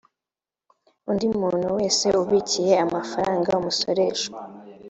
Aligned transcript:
undi 1.09 1.27
muntu 1.39 1.67
wese 1.77 2.07
ubikiye 2.21 2.73
amafaranga 2.85 3.49
umusoreshwa 3.59 4.39